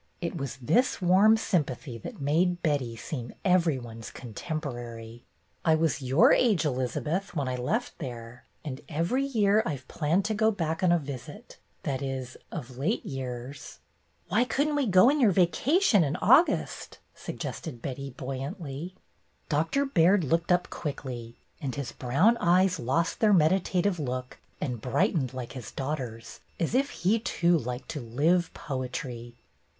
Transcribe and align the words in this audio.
It 0.19 0.35
was 0.35 0.55
this 0.57 0.99
warm 0.99 1.37
sympathy 1.37 1.99
that 1.99 2.19
made 2.19 2.63
Betty 2.63 2.95
seem 2.95 3.35
every 3.45 3.77
one's 3.77 4.09
contemporary. 4.09 5.25
"I 5.63 5.75
was 5.75 6.01
your 6.01 6.33
age, 6.33 6.65
Elizabeth, 6.65 7.35
when 7.35 7.47
I 7.47 7.55
left 7.55 7.99
22 7.99 7.99
BETTY 7.99 8.09
BAIRD'S 8.09 8.21
GOLDEN 8.21 8.25
YEAR 8.25 8.43
there; 8.63 8.71
and 8.71 8.81
every 9.03 9.23
year 9.23 9.63
I 9.63 9.77
've 9.77 9.87
planned 9.87 10.25
to 10.25 10.33
go 10.33 10.49
back 10.49 10.81
on 10.81 10.91
a 10.91 10.97
visit— 10.97 11.57
that 11.83 12.01
is, 12.01 12.35
of 12.51 12.79
late 12.79 13.05
years.'' 13.05 13.77
"Why 14.27 14.43
could 14.43 14.69
n't 14.69 14.75
we 14.75 14.87
go 14.87 15.07
in 15.07 15.19
your 15.21 15.29
vacation 15.29 16.03
in 16.03 16.15
August?" 16.15 16.97
suggested 17.13 17.79
Betty, 17.83 18.09
buoyantly. 18.09 18.95
Doctor 19.49 19.85
Baird 19.85 20.23
looked 20.23 20.51
up 20.51 20.71
quickly, 20.71 21.35
and 21.61 21.75
his 21.75 21.91
brown 21.91 22.37
eyes 22.37 22.79
lost 22.79 23.19
their 23.19 23.33
meditative 23.33 23.99
look 23.99 24.39
and 24.59 24.81
brightened 24.81 25.35
like 25.35 25.51
his 25.51 25.69
daughter's, 25.69 26.39
as 26.59 26.73
if 26.73 26.89
he, 26.89 27.19
too, 27.19 27.55
liked 27.55 27.89
to 27.89 28.01
"live 28.01 28.51
poetry." 28.55 29.35